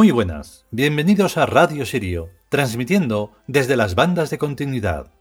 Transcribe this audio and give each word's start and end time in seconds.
Muy 0.00 0.12
buenas, 0.12 0.64
bienvenidos 0.70 1.36
a 1.36 1.44
Radio 1.44 1.84
Sirio, 1.84 2.30
transmitiendo 2.48 3.32
desde 3.46 3.76
las 3.76 3.94
bandas 3.94 4.30
de 4.30 4.38
continuidad. 4.38 5.12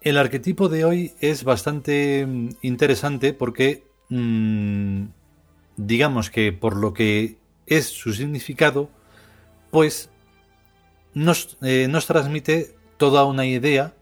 El 0.00 0.18
arquetipo 0.18 0.68
de 0.68 0.84
hoy 0.84 1.12
es 1.20 1.44
bastante 1.44 2.26
mm, 2.26 2.48
interesante 2.62 3.34
porque 3.34 3.86
mm, 4.08 5.04
digamos 5.76 6.28
que 6.28 6.52
por 6.52 6.76
lo 6.76 6.92
que 6.92 7.38
es 7.66 7.86
su 7.86 8.12
significado, 8.12 8.90
pues 9.70 10.10
nos, 11.14 11.56
eh, 11.62 11.86
nos 11.88 12.08
transmite 12.08 12.74
toda 12.96 13.26
una 13.26 13.46
idea 13.46 13.94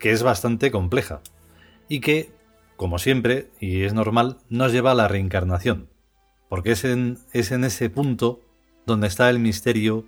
que 0.00 0.10
es 0.10 0.24
bastante 0.24 0.72
compleja 0.72 1.22
y 1.88 2.00
que, 2.00 2.30
como 2.76 2.98
siempre, 2.98 3.50
y 3.60 3.82
es 3.82 3.94
normal, 3.94 4.38
nos 4.48 4.72
lleva 4.72 4.92
a 4.92 4.94
la 4.94 5.08
reencarnación, 5.08 5.88
porque 6.48 6.72
es 6.72 6.84
en, 6.84 7.18
es 7.32 7.52
en 7.52 7.64
ese 7.64 7.90
punto 7.90 8.40
donde 8.86 9.06
está 9.06 9.30
el 9.30 9.38
misterio 9.38 10.04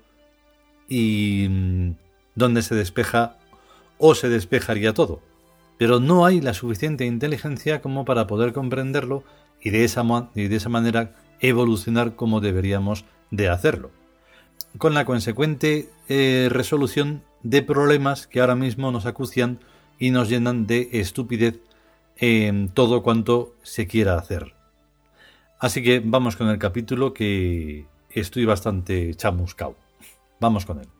y 0.88 1.46
mm, 1.48 1.90
donde 2.34 2.62
se 2.62 2.74
despeja 2.74 3.36
o 3.98 4.14
se 4.14 4.28
despejaría 4.28 4.94
todo. 4.94 5.20
Pero 5.78 6.00
no 6.00 6.24
hay 6.24 6.40
la 6.40 6.54
suficiente 6.54 7.04
inteligencia 7.04 7.82
como 7.82 8.04
para 8.04 8.26
poder 8.26 8.52
comprenderlo 8.52 9.24
y 9.60 9.70
de 9.70 9.84
esa, 9.84 10.04
y 10.34 10.48
de 10.48 10.56
esa 10.56 10.68
manera 10.68 11.14
evolucionar 11.40 12.16
como 12.16 12.40
deberíamos 12.40 13.04
de 13.30 13.48
hacerlo. 13.48 13.90
Con 14.78 14.94
la 14.94 15.04
consecuente 15.04 15.90
eh, 16.08 16.48
resolución 16.50 17.22
de 17.42 17.62
problemas 17.62 18.26
que 18.26 18.40
ahora 18.40 18.56
mismo 18.56 18.90
nos 18.90 19.06
acucian 19.06 19.60
y 19.98 20.10
nos 20.10 20.28
llenan 20.28 20.66
de 20.66 20.88
estupidez 20.92 21.60
en 22.16 22.68
todo 22.68 23.02
cuanto 23.02 23.54
se 23.62 23.86
quiera 23.86 24.16
hacer. 24.18 24.54
Así 25.58 25.82
que 25.82 26.02
vamos 26.04 26.36
con 26.36 26.48
el 26.48 26.58
capítulo 26.58 27.14
que 27.14 27.86
estoy 28.10 28.44
bastante 28.44 29.14
chamuscao. 29.14 29.76
Vamos 30.40 30.66
con 30.66 30.80
él. 30.80 30.95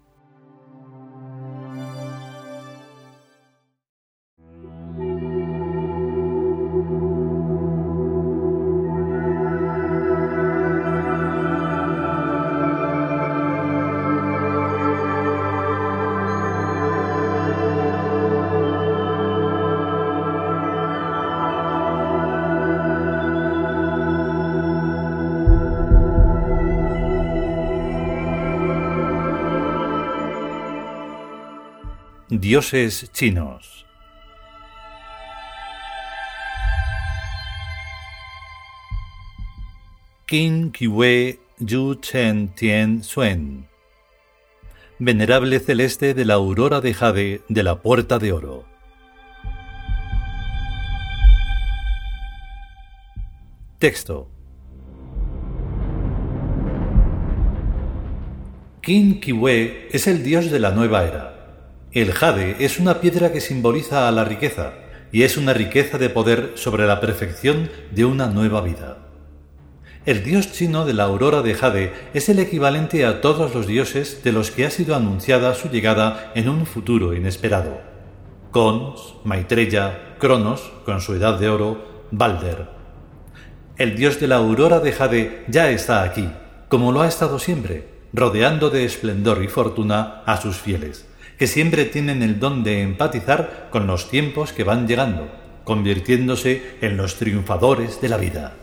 Dioses 32.40 33.10
chinos. 33.12 33.86
Qin 40.26 40.72
Kiwe 40.72 41.38
Yu 41.60 41.94
Chen 42.00 42.48
Tien 42.48 43.02
Suen. 43.02 43.68
Venerable 44.98 45.60
celeste 45.60 46.14
de 46.14 46.24
la 46.24 46.34
aurora 46.34 46.80
de 46.80 46.94
Jade 46.94 47.42
de 47.48 47.62
la 47.62 47.80
Puerta 47.80 48.18
de 48.18 48.32
Oro. 48.32 48.64
Texto. 53.78 54.28
Qin 58.82 59.20
Kiwe 59.20 59.88
es 59.90 60.06
el 60.06 60.22
dios 60.22 60.50
de 60.50 60.58
la 60.58 60.72
nueva 60.72 61.04
era 61.04 61.35
el 62.02 62.12
jade 62.12 62.56
es 62.58 62.78
una 62.78 63.00
piedra 63.00 63.32
que 63.32 63.40
simboliza 63.40 64.06
a 64.06 64.12
la 64.12 64.22
riqueza 64.22 64.74
y 65.12 65.22
es 65.22 65.38
una 65.38 65.54
riqueza 65.54 65.96
de 65.96 66.10
poder 66.10 66.52
sobre 66.54 66.86
la 66.86 67.00
perfección 67.00 67.70
de 67.90 68.04
una 68.04 68.26
nueva 68.26 68.60
vida. 68.60 68.98
El 70.04 70.22
dios 70.22 70.52
chino 70.52 70.84
de 70.84 70.92
la 70.92 71.04
aurora 71.04 71.40
de 71.40 71.54
jade 71.54 71.94
es 72.12 72.28
el 72.28 72.38
equivalente 72.38 73.06
a 73.06 73.22
todos 73.22 73.54
los 73.54 73.66
dioses 73.66 74.22
de 74.22 74.32
los 74.32 74.50
que 74.50 74.66
ha 74.66 74.70
sido 74.70 74.94
anunciada 74.94 75.54
su 75.54 75.70
llegada 75.70 76.32
en 76.34 76.50
un 76.50 76.66
futuro 76.66 77.14
inesperado. 77.14 77.80
Cons, 78.50 79.14
Maitreya, 79.24 80.16
Cronos, 80.18 80.70
con 80.84 81.00
su 81.00 81.14
edad 81.14 81.38
de 81.38 81.48
oro, 81.48 82.04
Balder. 82.10 82.68
El 83.78 83.96
dios 83.96 84.20
de 84.20 84.28
la 84.28 84.36
aurora 84.36 84.80
de 84.80 84.92
jade 84.92 85.44
ya 85.48 85.70
está 85.70 86.02
aquí, 86.02 86.28
como 86.68 86.92
lo 86.92 87.00
ha 87.00 87.08
estado 87.08 87.38
siempre, 87.38 87.88
rodeando 88.12 88.68
de 88.68 88.84
esplendor 88.84 89.42
y 89.42 89.48
fortuna 89.48 90.22
a 90.26 90.36
sus 90.36 90.58
fieles 90.58 91.06
que 91.38 91.46
siempre 91.46 91.84
tienen 91.84 92.22
el 92.22 92.40
don 92.40 92.64
de 92.64 92.82
empatizar 92.82 93.68
con 93.70 93.86
los 93.86 94.08
tiempos 94.08 94.52
que 94.52 94.64
van 94.64 94.86
llegando, 94.86 95.28
convirtiéndose 95.64 96.76
en 96.80 96.96
los 96.96 97.16
triunfadores 97.16 98.00
de 98.00 98.08
la 98.08 98.16
vida. 98.16 98.54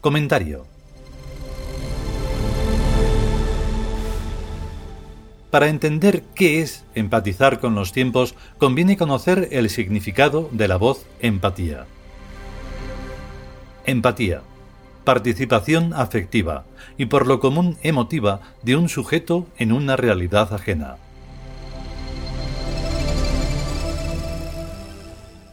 Comentario. 0.00 0.66
Para 5.50 5.68
entender 5.68 6.24
qué 6.34 6.60
es 6.60 6.84
empatizar 6.96 7.60
con 7.60 7.76
los 7.76 7.92
tiempos, 7.92 8.34
conviene 8.58 8.96
conocer 8.96 9.48
el 9.52 9.70
significado 9.70 10.48
de 10.50 10.66
la 10.66 10.76
voz 10.76 11.06
empatía. 11.20 11.86
Empatía 13.86 14.42
participación 15.04 15.92
afectiva 15.94 16.64
y 16.96 17.06
por 17.06 17.26
lo 17.26 17.40
común 17.40 17.76
emotiva 17.82 18.40
de 18.62 18.76
un 18.76 18.88
sujeto 18.88 19.46
en 19.58 19.72
una 19.72 19.96
realidad 19.96 20.52
ajena. 20.52 20.96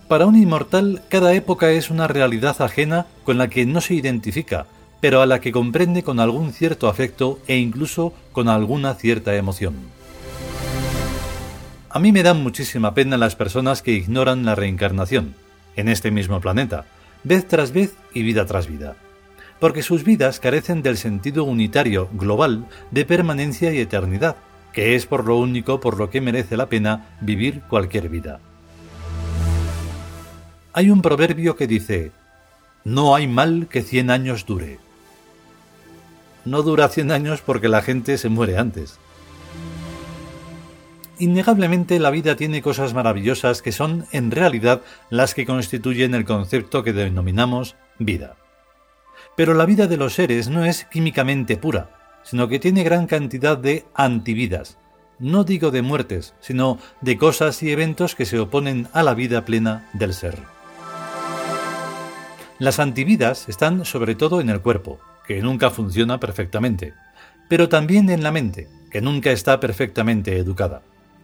Para 0.08 0.26
un 0.26 0.36
inmortal, 0.36 1.02
cada 1.08 1.34
época 1.34 1.72
es 1.72 1.90
una 1.90 2.08
realidad 2.08 2.62
ajena 2.62 3.08
con 3.24 3.38
la 3.38 3.50
que 3.50 3.66
no 3.66 3.80
se 3.80 3.94
identifica, 3.94 4.66
pero 5.00 5.22
a 5.22 5.26
la 5.26 5.40
que 5.40 5.54
comprende 5.54 6.04
con 6.04 6.20
algún 6.20 6.52
cierto 6.52 6.90
afecto 6.90 7.40
e 7.48 7.58
incluso 7.58 8.14
con 8.34 8.50
alguna 8.50 8.94
cierta 8.96 9.36
emoción. 9.36 9.76
A 11.90 12.00
mí 12.00 12.12
me 12.12 12.24
dan 12.24 12.44
muchísima 12.44 12.94
pena 12.94 13.18
las 13.18 13.36
personas 13.36 13.82
que 13.82 13.92
ignoran 13.92 14.46
la 14.46 14.56
reencarnación, 14.56 15.34
en 15.76 15.88
este 15.88 16.12
mismo 16.12 16.42
planeta, 16.42 16.86
vez 17.24 17.48
tras 17.48 17.72
vez 17.72 17.96
y 18.14 18.24
vida 18.24 18.46
tras 18.46 18.68
vida 18.68 18.96
porque 19.62 19.84
sus 19.84 20.04
vidas 20.04 20.40
carecen 20.40 20.82
del 20.82 20.98
sentido 20.98 21.44
unitario, 21.44 22.10
global, 22.14 22.66
de 22.90 23.06
permanencia 23.06 23.72
y 23.72 23.78
eternidad, 23.78 24.36
que 24.74 24.96
es 24.96 25.06
por 25.06 25.24
lo 25.24 25.38
único 25.38 25.80
por 25.80 26.00
lo 26.00 26.10
que 26.10 26.20
merece 26.20 26.58
la 26.58 26.66
pena 26.66 27.16
vivir 27.22 27.62
cualquier 27.70 28.10
vida. 28.10 28.40
Hay 30.74 30.90
un 30.90 31.04
proverbio 31.04 31.56
que 31.56 31.68
dice, 31.68 32.12
no 32.84 33.14
hay 33.14 33.28
mal 33.28 33.68
que 33.70 33.84
cien 33.84 34.10
años 34.10 34.48
dure. 34.48 34.80
No 36.44 36.64
dura 36.64 36.90
cien 36.90 37.12
años 37.12 37.42
porque 37.42 37.70
la 37.70 37.84
gente 37.84 38.18
se 38.18 38.30
muere 38.30 38.58
antes. 38.58 38.98
Innegablemente 41.20 42.00
la 42.00 42.10
vida 42.10 42.36
tiene 42.36 42.64
cosas 42.64 42.96
maravillosas 42.96 43.62
que 43.62 43.72
son 43.72 44.08
en 44.12 44.32
realidad 44.32 44.82
las 45.12 45.36
que 45.36 45.46
constituyen 45.46 46.16
el 46.16 46.26
concepto 46.26 46.84
que 46.84 46.94
denominamos 46.94 47.76
vida. 48.00 48.38
Pero 49.36 49.54
la 49.54 49.66
vida 49.66 49.88
de 49.88 49.98
los 49.98 50.14
seres 50.14 50.50
no 50.50 50.66
es 50.66 50.86
químicamente 50.86 51.58
pura, 51.58 51.90
sino 52.24 52.48
que 52.48 52.60
tiene 52.60 52.84
gran 52.84 53.08
cantidad 53.08 53.58
de 53.58 53.86
antividas. 53.94 54.78
No 55.20 55.44
digo 55.44 55.72
de 55.72 55.82
muertes, 55.82 56.34
sino 56.40 56.80
de 57.02 57.18
cosas 57.18 57.62
y 57.64 57.72
eventos 57.72 58.16
que 58.16 58.26
se 58.26 58.40
oponen 58.40 58.88
a 58.94 59.04
la 59.04 59.14
vida 59.14 59.46
plena 59.46 59.90
del 59.94 60.14
ser. 60.14 60.38
Las 62.60 62.80
antividas 62.80 63.50
están 63.50 63.86
sobre 63.86 64.16
todo 64.16 64.42
en 64.42 64.50
el 64.50 64.62
cuerpo, 64.62 65.00
que 65.26 65.42
nunca 65.42 65.70
funciona 65.70 66.20
perfectamente, 66.20 66.94
pero 67.50 67.70
también 67.70 68.10
en 68.10 68.24
la 68.24 68.32
mente, 68.32 68.68
que 68.92 69.02
nunca 69.02 69.32
está 69.32 69.60
perfectamente 69.60 70.38
educada, 70.38 70.82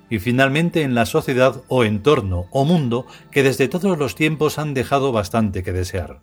y 0.10 0.20
finalmente 0.20 0.82
en 0.82 0.96
la 0.96 1.06
sociedad 1.06 1.62
o 1.68 1.84
entorno 1.84 2.48
o 2.52 2.66
mundo 2.66 3.06
que 3.32 3.44
desde 3.44 3.68
todos 3.68 3.98
los 3.98 4.16
tiempos 4.16 4.58
han 4.58 4.74
dejado 4.74 5.12
bastante 5.12 5.64
que 5.64 5.74
desear. 5.74 6.20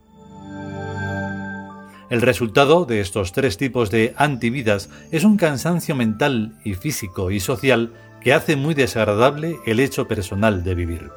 El 2.10 2.20
resultado 2.20 2.84
de 2.84 3.00
estos 3.00 3.32
tres 3.32 3.56
tipos 3.56 3.90
de 3.90 4.14
antividas 4.16 4.90
es 5.10 5.24
un 5.24 5.36
cansancio 5.36 5.96
mental 5.96 6.54
y 6.64 6.74
físico 6.74 7.30
y 7.30 7.40
social 7.40 7.92
que 8.20 8.32
hace 8.34 8.56
muy 8.56 8.74
desagradable 8.74 9.56
el 9.66 9.80
hecho 9.80 10.06
personal 10.06 10.64
de 10.64 10.74
vivir. 10.74 11.10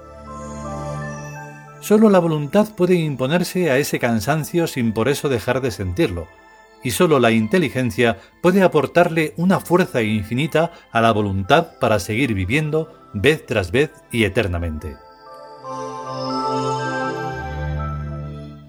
Solo 1.81 2.09
la 2.09 2.19
voluntad 2.19 2.67
puede 2.75 2.95
imponerse 2.95 3.71
a 3.71 3.77
ese 3.77 3.99
cansancio 3.99 4.67
sin 4.67 4.93
por 4.93 5.07
eso 5.07 5.29
dejar 5.29 5.61
de 5.61 5.71
sentirlo, 5.71 6.27
y 6.83 6.91
solo 6.91 7.19
la 7.19 7.31
inteligencia 7.31 8.17
puede 8.41 8.61
aportarle 8.61 9.33
una 9.37 9.59
fuerza 9.59 10.01
infinita 10.01 10.71
a 10.91 11.01
la 11.01 11.11
voluntad 11.11 11.79
para 11.79 11.99
seguir 11.99 12.33
viviendo 12.33 12.93
vez 13.13 13.45
tras 13.45 13.71
vez 13.71 13.91
y 14.11 14.23
eternamente. 14.23 15.06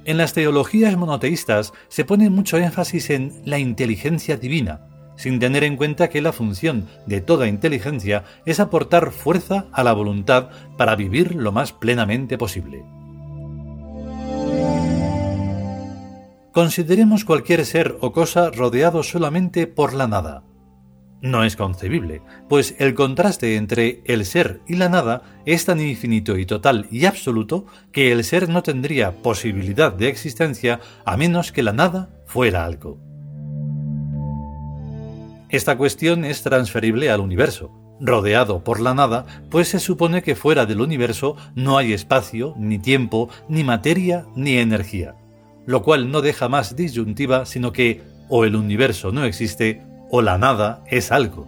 En 0.08 0.16
las 0.16 0.32
teologías 0.32 0.96
monoteístas 0.96 1.75
se 1.88 2.06
pone 2.06 2.31
mucho 2.31 2.56
énfasis 2.56 3.10
en 3.10 3.43
la 3.44 3.58
inteligencia 3.58 4.38
divina, 4.38 5.12
sin 5.19 5.38
tener 5.38 5.64
en 5.64 5.76
cuenta 5.76 6.08
que 6.08 6.22
la 6.22 6.32
función 6.32 6.88
de 7.05 7.20
toda 7.20 7.46
inteligencia 7.46 8.25
es 8.46 8.58
aportar 8.58 9.12
fuerza 9.12 9.66
a 9.70 9.84
la 9.84 9.93
voluntad 9.93 10.49
para 10.78 10.96
vivir 10.96 11.34
lo 11.34 11.52
más 11.52 11.75
plenamente 11.75 12.38
posible. 12.38 12.87
Consideremos 16.52 17.26
cualquier 17.26 17.66
ser 17.66 17.99
o 18.00 18.10
cosa 18.12 18.50
rodeado 18.50 19.02
solamente 19.02 19.66
por 19.66 19.93
la 19.93 20.06
nada. 20.06 20.48
No 21.20 21.43
es 21.43 21.56
concebible, 21.56 22.23
pues 22.49 22.76
el 22.79 22.94
contraste 22.94 23.56
entre 23.56 24.03
el 24.05 24.25
ser 24.25 24.61
y 24.69 24.76
la 24.76 24.88
nada 24.88 25.23
es 25.47 25.65
tan 25.65 25.81
infinito 25.81 26.38
y 26.38 26.47
total 26.47 26.87
y 26.93 27.06
absoluto 27.06 27.67
que 27.91 28.12
el 28.12 28.23
ser 28.23 28.49
no 28.49 28.62
tendría 28.62 29.20
posibilidad 29.20 29.93
de 29.93 30.09
existencia 30.09 30.81
a 31.05 31.17
menos 31.17 31.50
que 31.50 31.65
la 31.65 31.73
nada 31.73 32.09
fuera 32.26 32.65
algo. 32.65 33.00
Esta 35.49 35.76
cuestión 35.76 36.25
es 36.25 36.43
transferible 36.43 37.11
al 37.11 37.20
universo, 37.20 37.73
rodeado 38.00 38.62
por 38.62 38.79
la 38.81 38.94
nada, 38.94 39.26
pues 39.50 39.69
se 39.69 39.81
supone 39.81 40.23
que 40.23 40.37
fuera 40.37 40.67
del 40.67 40.81
universo 40.81 41.37
no 41.56 41.79
hay 41.79 41.94
espacio, 41.94 42.55
ni 42.56 42.79
tiempo, 42.79 43.29
ni 43.49 43.65
materia, 43.65 44.26
ni 44.37 44.59
energía, 44.59 45.17
lo 45.67 45.82
cual 45.82 46.12
no 46.12 46.20
deja 46.20 46.49
más 46.49 46.76
disyuntiva 46.76 47.44
sino 47.44 47.73
que 47.73 48.03
o 48.29 48.44
el 48.44 48.55
universo 48.55 49.11
no 49.11 49.25
existe 49.25 49.88
o 50.10 50.22
la 50.22 50.38
nada 50.38 50.84
es 50.87 51.12
algo. 51.12 51.46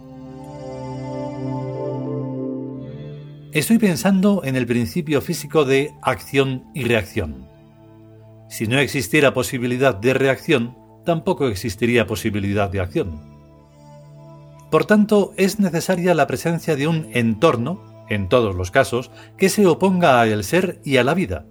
Estoy 3.51 3.79
pensando 3.79 4.43
en 4.45 4.55
el 4.55 4.65
principio 4.65 5.21
físico 5.21 5.65
de 5.65 5.93
acción 6.01 6.65
y 6.73 6.83
reacción. 6.83 7.47
Si 8.49 8.65
no 8.67 8.79
existiera 8.79 9.33
posibilidad 9.33 9.93
de 9.95 10.13
reacción, 10.13 10.77
tampoco 11.05 11.47
existiría 11.47 12.07
posibilidad 12.07 12.69
de 12.69 12.79
acción. 12.79 13.19
Por 14.69 14.85
tanto, 14.85 15.33
es 15.35 15.59
necesaria 15.59 16.13
la 16.13 16.27
presencia 16.27 16.77
de 16.77 16.87
un 16.87 17.09
entorno, 17.11 18.05
en 18.09 18.29
todos 18.29 18.55
los 18.55 18.71
casos, 18.71 19.11
que 19.37 19.49
se 19.49 19.65
oponga 19.65 20.21
al 20.21 20.43
ser 20.45 20.79
y 20.85 20.97
a 20.97 21.03
la 21.03 21.13
vida. 21.13 21.45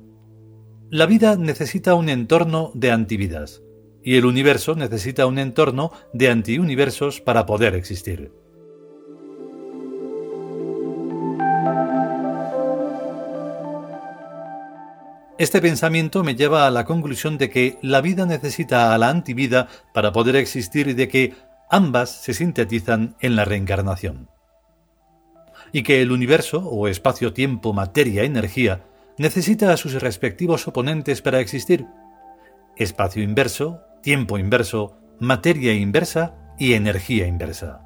La 0.88 1.04
vida 1.04 1.36
necesita 1.36 1.94
un 1.94 2.08
entorno 2.08 2.70
de 2.74 2.90
antividas 2.90 3.62
y 4.02 4.16
el 4.16 4.24
universo 4.24 4.74
necesita 4.74 5.26
un 5.26 5.38
entorno 5.38 5.92
de 6.12 6.30
antiuniversos 6.30 7.20
para 7.20 7.46
poder 7.46 7.74
existir. 7.74 8.32
Este 15.40 15.62
pensamiento 15.62 16.22
me 16.22 16.34
lleva 16.34 16.66
a 16.66 16.70
la 16.70 16.84
conclusión 16.84 17.38
de 17.38 17.48
que 17.48 17.78
la 17.80 18.02
vida 18.02 18.26
necesita 18.26 18.92
a 18.92 18.98
la 18.98 19.08
antivida 19.08 19.68
para 19.94 20.12
poder 20.12 20.36
existir 20.36 20.88
y 20.88 20.92
de 20.92 21.08
que 21.08 21.32
ambas 21.70 22.10
se 22.10 22.34
sintetizan 22.34 23.16
en 23.20 23.36
la 23.36 23.46
reencarnación. 23.46 24.28
Y 25.72 25.82
que 25.82 26.02
el 26.02 26.12
universo, 26.12 26.58
o 26.58 26.88
espacio-tiempo, 26.88 27.72
materia, 27.72 28.24
energía, 28.24 28.84
necesita 29.16 29.72
a 29.72 29.78
sus 29.78 29.94
respectivos 29.94 30.68
oponentes 30.68 31.22
para 31.22 31.40
existir. 31.40 31.86
Espacio 32.76 33.22
inverso, 33.22 33.80
tiempo 34.02 34.38
inverso, 34.38 34.96
materia 35.18 35.74
inversa 35.74 36.34
y 36.58 36.74
energía 36.74 37.26
inversa. 37.26 37.80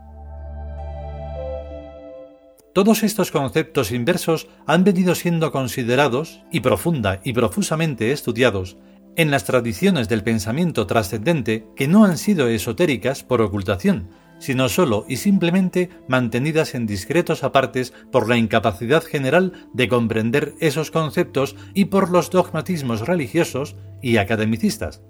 Todos 2.72 3.04
estos 3.04 3.30
conceptos 3.30 3.92
inversos 3.92 4.48
han 4.66 4.82
venido 4.82 5.14
siendo 5.14 5.52
considerados 5.52 6.42
y 6.50 6.60
profunda 6.60 7.20
y 7.22 7.32
profusamente 7.32 8.10
estudiados 8.10 8.76
en 9.16 9.30
las 9.30 9.44
tradiciones 9.44 10.08
del 10.08 10.24
pensamiento 10.24 10.86
trascendente 10.86 11.66
que 11.76 11.86
no 11.86 12.04
han 12.04 12.18
sido 12.18 12.48
esotéricas 12.48 13.22
por 13.22 13.42
ocultación, 13.42 14.10
sino 14.40 14.68
solo 14.68 15.06
y 15.08 15.18
simplemente 15.18 15.90
mantenidas 16.08 16.74
en 16.74 16.86
discretos 16.86 17.44
apartes 17.44 17.92
por 18.10 18.28
la 18.28 18.36
incapacidad 18.36 19.04
general 19.04 19.68
de 19.72 19.88
comprender 19.88 20.54
esos 20.58 20.90
conceptos 20.90 21.54
y 21.74 21.86
por 21.86 22.10
los 22.10 22.30
dogmatismos 22.30 23.06
religiosos 23.06 23.76
y 24.02 24.16
academicistas. 24.16 25.00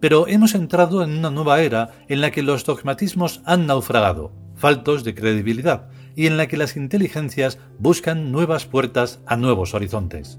Pero 0.00 0.28
hemos 0.28 0.54
entrado 0.54 1.02
en 1.02 1.16
una 1.18 1.30
nueva 1.30 1.62
era 1.62 1.90
en 2.08 2.20
la 2.20 2.30
que 2.30 2.42
los 2.42 2.64
dogmatismos 2.64 3.40
han 3.44 3.66
naufragado, 3.66 4.32
faltos 4.54 5.04
de 5.04 5.14
credibilidad, 5.14 5.88
y 6.14 6.26
en 6.26 6.36
la 6.36 6.48
que 6.48 6.56
las 6.56 6.76
inteligencias 6.76 7.58
buscan 7.78 8.32
nuevas 8.32 8.66
puertas 8.66 9.20
a 9.26 9.36
nuevos 9.36 9.74
horizontes. 9.74 10.38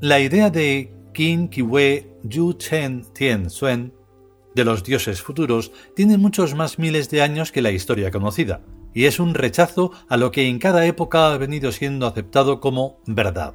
La 0.00 0.20
idea 0.20 0.48
de 0.50 0.94
Qin 1.12 1.48
Kiwe 1.48 2.18
Yu 2.22 2.52
Chen 2.54 3.04
Tien 3.12 3.50
Suen 3.50 3.92
de 4.54 4.64
los 4.64 4.84
dioses 4.84 5.22
futuros 5.22 5.72
tiene 5.96 6.18
muchos 6.18 6.54
más 6.54 6.78
miles 6.78 7.10
de 7.10 7.22
años 7.22 7.50
que 7.50 7.62
la 7.62 7.72
historia 7.72 8.10
conocida, 8.10 8.60
y 8.94 9.04
es 9.04 9.20
un 9.20 9.34
rechazo 9.34 9.92
a 10.08 10.16
lo 10.16 10.30
que 10.30 10.48
en 10.48 10.58
cada 10.58 10.86
época 10.86 11.32
ha 11.32 11.38
venido 11.38 11.72
siendo 11.72 12.06
aceptado 12.06 12.60
como 12.60 12.98
verdad. 13.06 13.54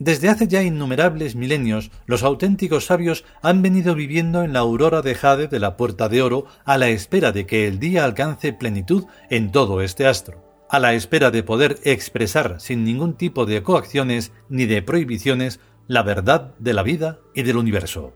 Desde 0.00 0.28
hace 0.28 0.46
ya 0.46 0.62
innumerables 0.62 1.34
milenios, 1.34 1.90
los 2.06 2.22
auténticos 2.22 2.86
sabios 2.86 3.24
han 3.42 3.62
venido 3.62 3.96
viviendo 3.96 4.44
en 4.44 4.52
la 4.52 4.60
aurora 4.60 5.02
de 5.02 5.16
Jade 5.16 5.48
de 5.48 5.58
la 5.58 5.76
Puerta 5.76 6.08
de 6.08 6.22
Oro 6.22 6.46
a 6.64 6.78
la 6.78 6.88
espera 6.88 7.32
de 7.32 7.46
que 7.46 7.66
el 7.66 7.80
día 7.80 8.04
alcance 8.04 8.52
plenitud 8.52 9.06
en 9.28 9.50
todo 9.50 9.82
este 9.82 10.06
astro, 10.06 10.44
a 10.70 10.78
la 10.78 10.94
espera 10.94 11.32
de 11.32 11.42
poder 11.42 11.78
expresar 11.82 12.60
sin 12.60 12.84
ningún 12.84 13.14
tipo 13.14 13.44
de 13.44 13.64
coacciones 13.64 14.30
ni 14.48 14.66
de 14.66 14.82
prohibiciones 14.82 15.58
la 15.88 16.04
verdad 16.04 16.54
de 16.60 16.74
la 16.74 16.84
vida 16.84 17.18
y 17.34 17.42
del 17.42 17.56
universo. 17.56 18.14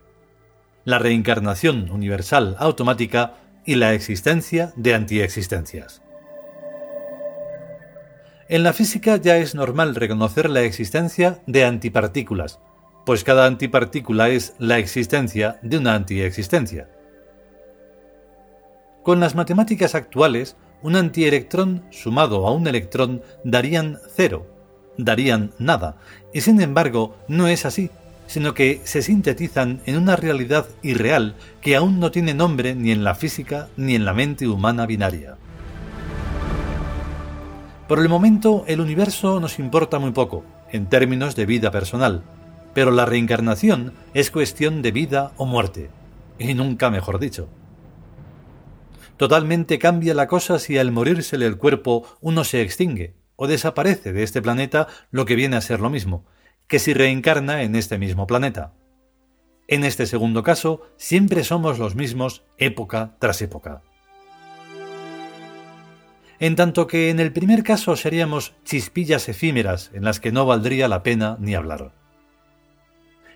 La 0.85 1.01
reencarnación 1.01 1.91
universal 1.91 2.55
automática 2.61 3.42
y 3.65 3.77
la 3.77 3.95
existencia 3.95 4.73
de 4.77 4.95
antiexistencias. 4.95 6.03
En 8.49 8.63
la 8.63 8.73
física 8.73 9.17
ya 9.17 9.37
es 9.39 9.55
normal 9.55 9.95
reconocer 9.95 10.51
la 10.51 10.63
existencia 10.63 11.41
de 11.47 11.65
antipartículas, 11.65 12.61
pues 13.07 13.25
cada 13.25 13.47
antipartícula 13.47 14.29
es 14.29 14.55
la 14.59 14.79
existencia 14.79 15.59
de 15.63 15.79
una 15.79 15.95
antiexistencia. 15.95 16.89
Con 19.03 19.21
las 19.21 19.35
matemáticas 19.35 19.95
actuales, 19.95 20.57
un 20.83 20.97
antielectrón 20.97 21.85
sumado 21.91 22.47
a 22.47 22.53
un 22.53 22.67
electrón 22.67 23.23
darían 23.43 23.99
cero, 24.15 24.47
darían 24.99 25.53
nada, 25.59 25.97
y 26.33 26.41
sin 26.41 26.61
embargo 26.61 27.17
no 27.29 27.49
es 27.49 27.65
así, 27.65 27.91
sino 28.33 28.55
que 28.55 28.81
se 28.85 29.03
sintetizan 29.03 29.83
en 29.85 29.99
una 29.99 30.17
realidad 30.17 30.67
irreal 30.81 31.35
que 31.61 31.77
aún 31.77 32.01
no 32.01 32.11
tiene 32.11 32.33
nombre 32.33 32.75
ni 32.75 32.91
en 32.91 33.05
la 33.05 33.15
física 33.15 33.69
ni 33.77 33.95
en 33.95 34.07
la 34.07 34.15
mente 34.15 34.49
humana 34.49 34.87
binaria. 34.87 35.37
Por 37.87 37.99
el 37.99 38.09
momento, 38.09 38.65
el 38.67 38.81
universo 38.81 39.39
nos 39.39 39.59
importa 39.59 39.99
muy 39.99 40.13
poco, 40.13 40.47
en 40.71 40.89
términos 40.89 41.37
de 41.37 41.45
vida 41.45 41.71
personal, 41.71 42.23
pero 42.73 42.91
la 42.91 43.05
reencarnación 43.05 43.93
es 44.15 44.31
cuestión 44.31 44.81
de 44.81 44.93
vida 44.93 45.33
o 45.37 45.45
muerte, 45.45 45.91
y 46.39 46.55
nunca 46.55 46.89
mejor 46.89 47.19
dicho. 47.19 47.51
Totalmente 49.19 49.79
cambia 49.79 50.15
la 50.15 50.27
cosa 50.27 50.59
si 50.59 50.79
al 50.79 50.91
morírsele 50.91 51.45
el 51.45 51.59
cuerpo 51.59 52.07
uno 52.23 52.45
se 52.45 52.63
extingue 52.63 53.13
o 53.37 53.47
desaparece 53.47 54.15
de 54.15 54.23
este 54.23 54.41
planeta 54.41 54.89
lo 55.11 55.27
que 55.27 55.37
viene 55.37 55.57
a 55.57 55.61
ser 55.61 55.81
lo 55.81 55.91
mismo, 55.91 56.25
que 56.73 56.79
si 56.79 56.95
reencarna 56.95 57.65
en 57.65 57.77
este 57.77 57.99
mismo 57.99 58.27
planeta. 58.27 58.73
En 59.69 59.85
este 59.85 60.07
segundo 60.07 60.43
caso, 60.43 60.81
siempre 60.97 61.45
somos 61.45 61.79
los 61.79 61.97
mismos 61.97 62.45
época 62.57 63.15
tras 63.19 63.43
época. 63.43 63.83
En 66.39 66.57
tanto 66.57 66.87
que 66.87 67.11
en 67.11 67.21
el 67.21 67.31
primer 67.31 67.63
caso 67.63 67.95
seríamos 67.95 68.55
chispillas 68.65 69.29
efímeras 69.29 69.91
en 69.93 70.03
las 70.03 70.19
que 70.19 70.33
no 70.33 70.47
valdría 70.47 70.89
la 70.89 71.03
pena 71.03 71.37
ni 71.41 71.55
hablar. 71.55 71.93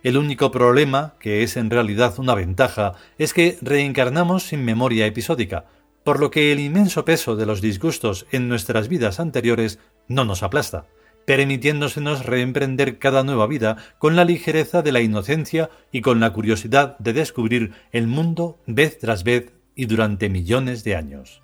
El 0.03 0.17
único 0.17 0.51
problema, 0.51 1.17
que 1.21 1.43
es 1.43 1.59
en 1.59 1.69
realidad 1.69 2.15
una 2.17 2.35
ventaja, 2.35 2.95
es 3.19 3.35
que 3.35 3.59
reencarnamos 3.61 4.45
sin 4.45 4.65
memoria 4.65 5.05
episódica, 5.05 5.67
por 6.05 6.21
lo 6.21 6.31
que 6.31 6.53
el 6.53 6.59
inmenso 6.59 7.05
peso 7.05 7.37
de 7.37 7.45
los 7.45 7.61
disgustos 7.61 8.27
en 8.33 8.49
nuestras 8.49 8.89
vidas 8.89 9.21
anteriores 9.21 9.79
no 10.09 10.25
nos 10.25 10.43
aplasta 10.43 10.87
permitiéndosenos 11.27 12.25
reemprender 12.25 12.99
cada 12.99 13.23
nueva 13.23 13.47
vida 13.47 13.77
con 13.99 14.17
la 14.17 14.25
ligereza 14.25 14.81
de 14.81 14.93
la 14.93 15.01
inocencia 15.01 15.69
y 15.93 16.01
con 16.01 16.21
la 16.21 16.33
curiosidad 16.33 16.97
de 16.99 17.13
descubrir 17.13 17.73
el 17.93 18.07
mundo 18.07 18.59
vez 18.67 18.99
tras 18.99 19.25
vez 19.25 19.53
y 19.75 19.85
durante 19.85 20.31
millones 20.31 20.85
de 20.85 20.97
años. 20.97 21.43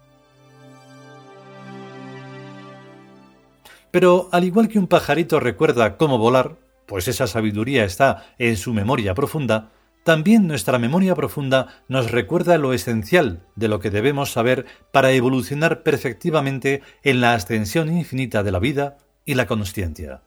Pero 3.90 4.30
al 4.32 4.44
igual 4.44 4.68
que 4.68 4.78
un 4.78 4.86
pajarito 4.86 5.38
recuerda 5.38 5.98
cómo 5.98 6.16
volar, 6.16 6.56
pues 6.86 7.08
esa 7.08 7.26
sabiduría 7.26 7.84
está 7.84 8.24
en 8.38 8.56
su 8.56 8.72
memoria 8.72 9.14
profunda, 9.14 9.70
también 10.04 10.48
nuestra 10.48 10.78
memoria 10.78 11.14
profunda 11.14 11.82
nos 11.88 12.10
recuerda 12.10 12.58
lo 12.58 12.72
esencial 12.72 13.46
de 13.54 13.68
lo 13.68 13.78
que 13.78 13.90
debemos 13.90 14.32
saber 14.32 14.66
para 14.90 15.12
evolucionar 15.12 15.82
perfectivamente 15.82 16.82
en 17.04 17.20
la 17.20 17.34
ascensión 17.34 17.96
infinita 17.96 18.42
de 18.42 18.50
la 18.50 18.58
vida 18.58 18.96
y 19.24 19.34
la 19.34 19.46
consciencia. 19.46 20.22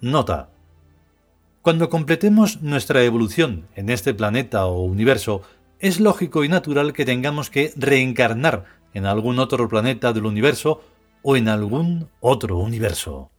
Nota. 0.00 0.50
Cuando 1.62 1.88
completemos 1.88 2.60
nuestra 2.60 3.04
evolución 3.04 3.68
en 3.76 3.88
este 3.88 4.14
planeta 4.14 4.66
o 4.66 4.82
universo, 4.82 5.42
es 5.78 6.00
lógico 6.00 6.42
y 6.42 6.48
natural 6.48 6.92
que 6.92 7.04
tengamos 7.04 7.50
que 7.50 7.72
reencarnar 7.76 8.64
en 8.94 9.06
algún 9.06 9.38
otro 9.38 9.68
planeta 9.68 10.12
del 10.12 10.26
universo 10.26 10.82
o 11.22 11.36
en 11.36 11.48
algún 11.48 12.08
otro 12.20 12.58
universo. 12.58 13.30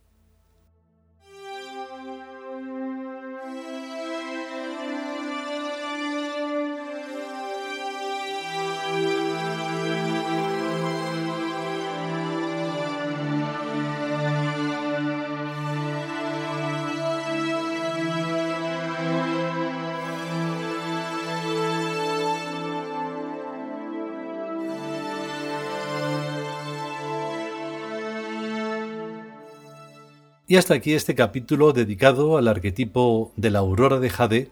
Y 30.53 30.55
hasta 30.55 30.75
aquí 30.75 30.93
este 30.93 31.15
capítulo 31.15 31.74
dedicado 31.74 32.38
al 32.38 32.48
arquetipo 32.48 33.31
de 33.36 33.50
la 33.50 33.57
aurora 33.57 34.00
de 34.00 34.12
Jade 34.12 34.51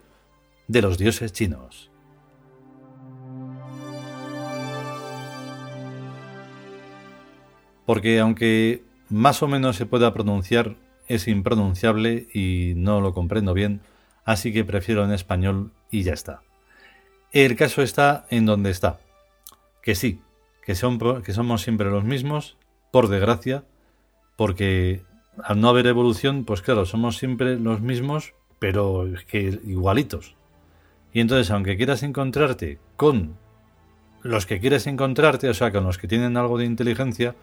de 0.68 0.82
los 0.82 0.98
dioses 0.98 1.32
chinos. 1.32 1.92
Porque 7.86 8.20
aunque 8.20 8.84
más 9.10 9.44
o 9.44 9.48
menos 9.48 9.76
se 9.76 9.86
pueda 9.86 10.12
pronunciar, 10.12 10.76
es 11.08 11.28
impronunciable 11.28 12.28
y 12.34 12.74
no 12.78 13.00
lo 13.00 13.14
comprendo 13.14 13.54
bien, 13.54 13.82
así 14.26 14.52
que 14.52 14.66
prefiero 14.66 15.06
en 15.06 15.12
español 15.12 15.72
y 15.92 16.02
ya 16.02 16.14
está. 16.14 16.42
El 17.32 17.56
caso 17.56 17.84
está 17.84 18.26
en 18.32 18.48
donde 18.48 18.72
está. 18.72 19.00
Que 19.84 19.94
sí, 19.94 20.20
que, 20.66 20.74
que 20.74 21.34
somos 21.34 21.62
siempre 21.62 21.92
los 21.92 22.04
mismos, 22.04 22.58
por 22.92 23.08
desgracia, 23.08 23.66
porque 24.36 25.04
al 25.44 25.60
no 25.60 25.70
haber 25.70 25.88
evolución, 25.88 26.46
pues 26.46 26.62
claro, 26.62 26.86
somos 26.86 27.18
siempre 27.18 27.58
los 27.60 27.82
mismos, 27.82 28.34
pero 28.60 29.08
que 29.28 29.60
igualitos. 29.66 30.36
Y 31.14 31.20
entonces, 31.20 31.52
aunque 31.52 31.78
quieras 31.78 32.04
encontrarte 32.04 32.80
con 32.96 33.38
los 34.24 34.46
que 34.46 34.60
quieres 34.60 34.88
encontrarte, 34.88 35.50
o 35.50 35.54
sea, 35.54 35.72
con 35.72 35.84
los 35.84 35.98
que 35.98 36.08
tienen 36.08 36.38
algo 36.38 36.58
de 36.58 36.66
inteligencia, 36.66 37.36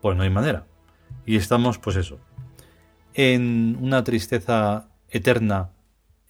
pues 0.00 0.16
no 0.16 0.22
hay 0.22 0.30
manera. 0.30 0.66
Y 1.26 1.36
estamos, 1.36 1.78
pues 1.78 1.96
eso, 1.96 2.18
en 3.14 3.76
una 3.80 4.02
tristeza 4.02 4.88
eterna 5.10 5.70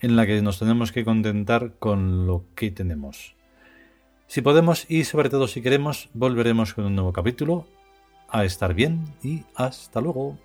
en 0.00 0.16
la 0.16 0.26
que 0.26 0.42
nos 0.42 0.58
tenemos 0.58 0.92
que 0.92 1.04
contentar 1.04 1.74
con 1.78 2.26
lo 2.26 2.44
que 2.54 2.70
tenemos. 2.70 3.36
Si 4.26 4.40
podemos 4.40 4.90
y 4.90 5.04
sobre 5.04 5.30
todo 5.30 5.46
si 5.46 5.62
queremos, 5.62 6.08
volveremos 6.14 6.74
con 6.74 6.86
un 6.86 6.94
nuevo 6.94 7.12
capítulo. 7.12 7.66
A 8.28 8.44
estar 8.44 8.72
bien 8.72 9.04
y 9.22 9.44
hasta 9.54 10.00
luego. 10.00 10.38